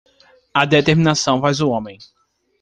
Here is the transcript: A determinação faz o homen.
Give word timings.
A 0.55 0.65
determinação 0.65 1.39
faz 1.39 1.61
o 1.61 1.69
homen. 1.69 1.99